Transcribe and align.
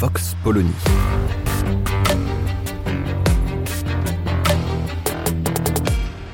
Vox 0.00 0.34
Polony. 0.42 0.72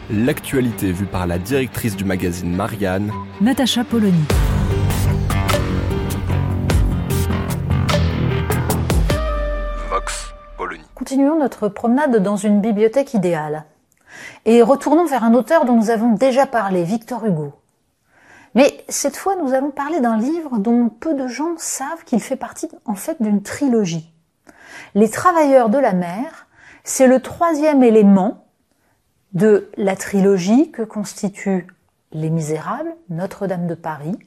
L'actualité 0.09 0.93
vue 0.93 1.07
par 1.07 1.27
la 1.27 1.41
directrice 1.41 1.97
du 1.97 2.05
magazine 2.05 2.55
Marianne, 2.55 3.11
Natacha 3.41 3.83
Polony. 3.83 4.25
Vox 9.91 10.33
Polony. 10.57 10.85
Continuons 10.95 11.37
notre 11.37 11.67
promenade 11.67 12.23
dans 12.23 12.37
une 12.37 12.61
bibliothèque 12.61 13.15
idéale. 13.15 13.65
Et 14.45 14.63
retournons 14.63 15.07
vers 15.07 15.25
un 15.25 15.35
auteur 15.35 15.65
dont 15.65 15.75
nous 15.75 15.91
avons 15.91 16.13
déjà 16.13 16.47
parlé, 16.47 16.85
Victor 16.85 17.27
Hugo. 17.27 17.53
Mais 18.57 18.83
cette 18.89 19.19
fois, 19.19 19.37
nous 19.37 19.53
allons 19.53 19.71
parler 19.71 20.01
d'un 20.01 20.17
livre 20.17 20.57
dont 20.57 20.89
peu 20.89 21.13
de 21.13 21.29
gens 21.29 21.59
savent 21.59 22.05
qu'il 22.07 22.23
fait 22.23 22.37
partie 22.37 22.71
en 22.87 22.95
fait 22.95 23.21
d'une 23.21 23.43
trilogie. 23.43 24.15
Les 24.95 25.11
Travailleurs 25.11 25.69
de 25.69 25.77
la 25.77 25.93
mer, 25.93 26.47
c'est 26.83 27.07
le 27.07 27.21
troisième 27.21 27.83
élément 27.83 28.47
de 29.35 29.71
la 29.77 29.95
trilogie 29.95 30.71
que 30.71 30.81
constituent 30.81 31.67
Les 32.13 32.31
Misérables, 32.31 32.97
Notre-Dame 33.11 33.67
de 33.67 33.75
Paris, 33.75 34.19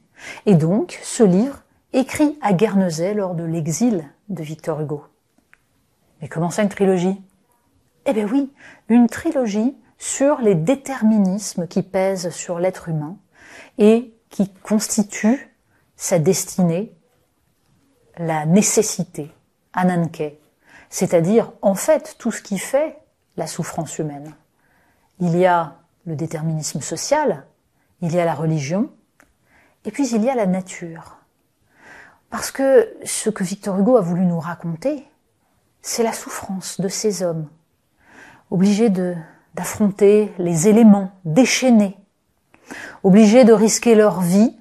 et 0.45 0.54
donc 0.54 1.00
ce 1.02 1.23
livre 1.23 1.64
écrit 1.94 2.38
à 2.44 2.54
Guernesey 2.54 3.16
lors 3.16 3.34
de 3.34 3.44
l'exil 3.44 4.08
de 4.28 4.44
Victor 4.44 4.80
Hugo. 4.80 5.06
Mais 6.22 6.28
comment 6.28 6.52
ça 6.52 6.61
une 6.61 6.70
trilogie? 6.70 7.20
Eh 8.06 8.14
bien 8.14 8.28
oui, 8.32 8.54
une 8.89 9.08
trilogie 9.08 9.76
sur 9.98 10.39
les 10.39 10.54
déterminismes 10.54 11.67
qui 11.67 11.82
pèsent 11.82 12.30
sur 12.30 12.59
l'être 12.59 12.89
humain 12.89 13.17
et 13.80 14.14
qui 14.30 14.52
constituent 14.54 15.56
sa 15.96 16.20
destinée, 16.20 16.94
la 18.18 18.46
nécessité, 18.46 19.34
ananke, 19.74 20.34
c'est-à-dire 20.90 21.52
en 21.62 21.76
fait 21.76 22.16
tout 22.18 22.32
ce 22.32 22.42
qui 22.42 22.58
fait 22.58 22.98
la 23.38 23.48
souffrance 23.48 23.98
humaine. 23.98 24.34
Il 25.20 25.38
y 25.38 25.46
a 25.46 25.76
le 26.06 26.16
déterminisme 26.16 26.82
social, 26.82 27.46
il 28.02 28.14
y 28.14 28.20
a 28.20 28.26
la 28.26 28.34
religion, 28.34 28.90
et 29.86 29.92
puis 29.92 30.08
il 30.10 30.24
y 30.24 30.30
a 30.30 30.36
la 30.36 30.46
nature. 30.46 31.18
Parce 32.30 32.52
que 32.52 32.96
ce 33.06 33.30
que 33.30 33.44
Victor 33.44 33.78
Hugo 33.80 33.98
a 33.98 34.02
voulu 34.02 34.26
nous 34.26 34.40
raconter, 34.40 35.06
c'est 35.82 36.04
la 36.04 36.14
souffrance 36.14 36.80
de 36.80 36.88
ces 36.88 37.24
hommes, 37.24 37.48
obligés 38.52 38.90
d'affronter 38.90 40.34
les 40.38 40.68
éléments 40.68 41.12
déchaînés, 41.26 41.98
obligés 43.03 43.44
de 43.44 43.53
risquer 43.53 43.95
leur 43.95 44.22
vie 44.22 44.56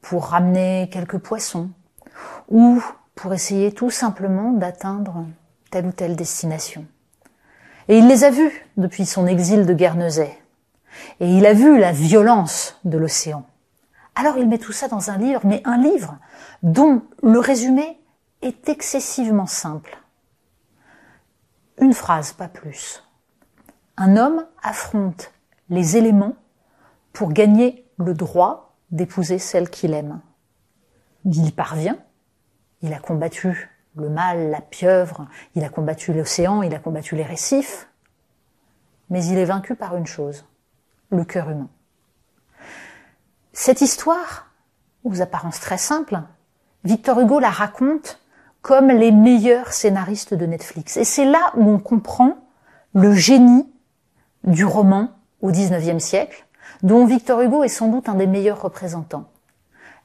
pour 0.00 0.26
ramener 0.26 0.88
quelques 0.92 1.18
poissons, 1.18 1.70
ou 2.48 2.82
pour 3.14 3.32
essayer 3.32 3.72
tout 3.72 3.90
simplement 3.90 4.52
d'atteindre 4.52 5.26
telle 5.70 5.86
ou 5.86 5.92
telle 5.92 6.16
destination. 6.16 6.86
Et 7.88 7.98
il 7.98 8.08
les 8.08 8.24
a 8.24 8.30
vus 8.30 8.66
depuis 8.76 9.06
son 9.06 9.26
exil 9.26 9.66
de 9.66 9.74
Guernesey. 9.74 10.38
Et 11.20 11.28
il 11.28 11.46
a 11.46 11.52
vu 11.52 11.78
la 11.78 11.92
violence 11.92 12.78
de 12.84 12.98
l'océan. 12.98 13.44
Alors 14.14 14.38
il 14.38 14.48
met 14.48 14.58
tout 14.58 14.72
ça 14.72 14.88
dans 14.88 15.10
un 15.10 15.18
livre, 15.18 15.40
mais 15.44 15.60
un 15.64 15.76
livre 15.76 16.16
dont 16.62 17.02
le 17.22 17.38
résumé 17.38 17.98
est 18.42 18.68
excessivement 18.68 19.46
simple. 19.46 19.98
Une 21.80 21.92
phrase, 21.92 22.32
pas 22.32 22.48
plus. 22.48 23.02
Un 23.96 24.16
homme 24.16 24.44
affronte 24.62 25.32
les 25.68 25.96
éléments 25.96 26.36
pour 27.14 27.32
gagner 27.32 27.88
le 27.96 28.12
droit 28.12 28.76
d'épouser 28.90 29.38
celle 29.38 29.70
qu'il 29.70 29.94
aime. 29.94 30.20
Il 31.24 31.54
parvient. 31.54 31.96
Il 32.82 32.92
a 32.92 32.98
combattu 32.98 33.70
le 33.96 34.10
mal, 34.10 34.50
la 34.50 34.60
pieuvre, 34.60 35.28
il 35.54 35.64
a 35.64 35.68
combattu 35.70 36.12
l'océan, 36.12 36.62
il 36.62 36.74
a 36.74 36.78
combattu 36.78 37.14
les 37.14 37.22
récifs. 37.22 37.88
Mais 39.08 39.24
il 39.24 39.38
est 39.38 39.44
vaincu 39.44 39.76
par 39.76 39.96
une 39.96 40.06
chose, 40.06 40.44
le 41.10 41.24
cœur 41.24 41.48
humain. 41.48 41.68
Cette 43.52 43.80
histoire, 43.80 44.50
aux 45.04 45.22
apparences 45.22 45.60
très 45.60 45.78
simples, 45.78 46.20
Victor 46.82 47.20
Hugo 47.20 47.38
la 47.38 47.50
raconte 47.50 48.20
comme 48.60 48.88
les 48.88 49.12
meilleurs 49.12 49.72
scénaristes 49.72 50.34
de 50.34 50.46
Netflix. 50.46 50.96
Et 50.96 51.04
c'est 51.04 51.26
là 51.26 51.52
où 51.54 51.70
on 51.70 51.78
comprend 51.78 52.38
le 52.92 53.14
génie 53.14 53.72
du 54.42 54.64
roman 54.64 55.10
au 55.40 55.50
XIXe 55.50 56.02
siècle, 56.02 56.44
dont 56.82 57.06
Victor 57.06 57.40
Hugo 57.40 57.62
est 57.62 57.68
sans 57.68 57.88
doute 57.88 58.08
un 58.08 58.14
des 58.14 58.26
meilleurs 58.26 58.62
représentants. 58.62 59.28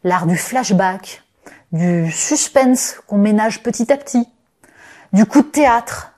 L'art 0.04 0.28
du 0.28 0.38
flashback, 0.38 1.24
du 1.72 2.12
suspense 2.12 3.02
qu'on 3.08 3.18
ménage 3.18 3.64
petit 3.64 3.92
à 3.92 3.98
petit, 3.98 4.28
du 5.14 5.26
coup 5.26 5.42
de 5.42 5.48
théâtre. 5.48 6.14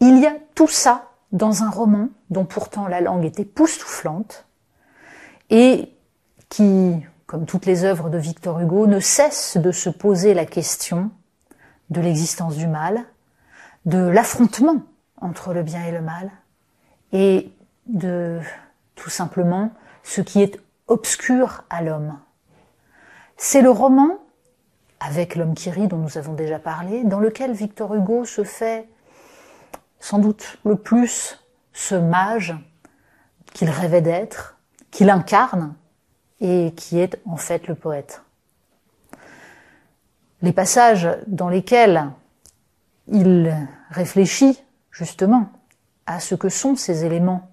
Il 0.00 0.18
y 0.18 0.26
a 0.26 0.34
tout 0.54 0.68
ça 0.68 1.10
dans 1.32 1.62
un 1.62 1.70
roman 1.70 2.08
dont 2.30 2.44
pourtant 2.44 2.88
la 2.88 3.00
langue 3.00 3.24
est 3.24 3.40
époustouflante 3.40 4.46
et 5.50 5.92
qui, 6.48 6.94
comme 7.26 7.46
toutes 7.46 7.66
les 7.66 7.84
œuvres 7.84 8.10
de 8.10 8.18
Victor 8.18 8.60
Hugo, 8.60 8.86
ne 8.86 9.00
cesse 9.00 9.56
de 9.56 9.72
se 9.72 9.90
poser 9.90 10.34
la 10.34 10.46
question 10.46 11.10
de 11.90 12.00
l'existence 12.00 12.56
du 12.56 12.66
mal, 12.66 13.04
de 13.86 13.98
l'affrontement 13.98 14.82
entre 15.20 15.52
le 15.52 15.62
bien 15.62 15.84
et 15.84 15.92
le 15.92 16.00
mal, 16.00 16.30
et 17.12 17.50
de 17.86 18.40
tout 18.98 19.10
simplement 19.10 19.70
ce 20.02 20.20
qui 20.20 20.42
est 20.42 20.60
obscur 20.88 21.64
à 21.70 21.82
l'homme. 21.82 22.18
C'est 23.36 23.62
le 23.62 23.70
roman, 23.70 24.18
avec 25.00 25.36
l'homme 25.36 25.54
qui 25.54 25.70
rit 25.70 25.86
dont 25.86 25.98
nous 25.98 26.18
avons 26.18 26.34
déjà 26.34 26.58
parlé, 26.58 27.04
dans 27.04 27.20
lequel 27.20 27.52
Victor 27.52 27.94
Hugo 27.94 28.24
se 28.24 28.42
fait 28.44 28.88
sans 30.00 30.18
doute 30.18 30.58
le 30.64 30.76
plus 30.76 31.38
ce 31.72 31.94
mage 31.94 32.56
qu'il 33.54 33.70
rêvait 33.70 34.02
d'être, 34.02 34.58
qu'il 34.90 35.10
incarne 35.10 35.74
et 36.40 36.72
qui 36.76 36.98
est 36.98 37.20
en 37.24 37.36
fait 37.36 37.68
le 37.68 37.74
poète. 37.74 38.22
Les 40.42 40.52
passages 40.52 41.08
dans 41.26 41.48
lesquels 41.48 42.10
il 43.08 43.54
réfléchit 43.90 44.62
justement 44.90 45.50
à 46.06 46.20
ce 46.20 46.34
que 46.34 46.48
sont 46.48 46.74
ces 46.76 47.04
éléments 47.04 47.47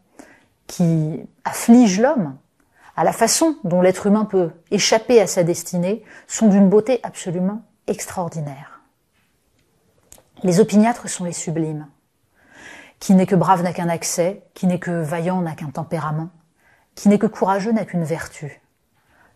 qui 0.67 1.27
affligent 1.43 2.01
l'homme, 2.01 2.37
à 2.95 3.03
la 3.03 3.11
façon 3.11 3.57
dont 3.63 3.81
l'être 3.81 4.07
humain 4.07 4.25
peut 4.25 4.51
échapper 4.71 5.21
à 5.21 5.27
sa 5.27 5.43
destinée, 5.43 6.03
sont 6.27 6.47
d'une 6.47 6.69
beauté 6.69 6.99
absolument 7.03 7.61
extraordinaire. 7.87 8.81
Les 10.43 10.59
opiniâtres 10.59 11.09
sont 11.09 11.23
les 11.23 11.33
sublimes. 11.33 11.87
Qui 12.99 13.13
n'est 13.13 13.25
que 13.25 13.35
brave 13.35 13.63
n'a 13.63 13.73
qu'un 13.73 13.89
accès, 13.89 14.43
qui 14.53 14.67
n'est 14.67 14.79
que 14.79 15.01
vaillant 15.01 15.41
n'a 15.41 15.53
qu'un 15.53 15.69
tempérament, 15.69 16.29
qui 16.95 17.09
n'est 17.09 17.19
que 17.19 17.27
courageux 17.27 17.73
n'a 17.73 17.85
qu'une 17.85 18.03
vertu. 18.03 18.61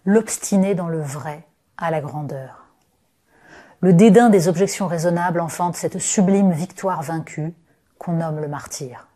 L'obstiné 0.05 0.75
dans 0.75 0.87
le 0.87 1.01
vrai 1.01 1.45
a 1.77 1.91
la 1.91 1.99
grandeur. 1.99 2.65
Le 3.81 3.93
dédain 3.93 4.29
des 4.29 4.47
objections 4.47 4.87
raisonnables 4.87 5.39
enfante 5.39 5.75
cette 5.75 5.99
sublime 5.99 6.51
victoire 6.51 7.01
vaincue 7.01 7.53
qu'on 7.97 8.13
nomme 8.13 8.39
le 8.39 8.47
martyr. 8.47 9.08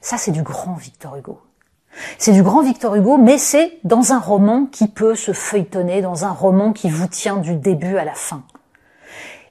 Ça, 0.00 0.18
c'est 0.18 0.32
du 0.32 0.42
grand 0.42 0.74
Victor 0.74 1.16
Hugo. 1.16 1.40
C'est 2.18 2.32
du 2.32 2.42
grand 2.42 2.62
Victor 2.62 2.94
Hugo, 2.94 3.18
mais 3.18 3.38
c'est 3.38 3.78
dans 3.84 4.12
un 4.12 4.18
roman 4.18 4.66
qui 4.66 4.88
peut 4.88 5.14
se 5.14 5.32
feuilletonner, 5.32 6.02
dans 6.02 6.24
un 6.24 6.30
roman 6.30 6.72
qui 6.72 6.88
vous 6.88 7.08
tient 7.08 7.36
du 7.36 7.56
début 7.56 7.96
à 7.96 8.04
la 8.04 8.14
fin. 8.14 8.44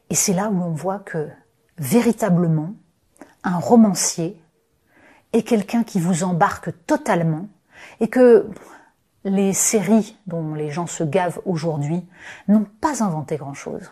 Et 0.09 0.15
c'est 0.15 0.33
là 0.33 0.49
où 0.49 0.61
on 0.63 0.71
voit 0.71 0.99
que, 0.99 1.27
véritablement, 1.77 2.73
un 3.43 3.57
romancier 3.57 4.41
est 5.33 5.43
quelqu'un 5.43 5.83
qui 5.83 5.99
vous 5.99 6.23
embarque 6.23 6.71
totalement 6.87 7.47
et 7.99 8.07
que 8.07 8.47
les 9.23 9.53
séries 9.53 10.17
dont 10.27 10.53
les 10.55 10.71
gens 10.71 10.87
se 10.87 11.03
gavent 11.03 11.41
aujourd'hui 11.45 12.05
n'ont 12.47 12.65
pas 12.81 13.03
inventé 13.03 13.37
grand-chose. 13.37 13.91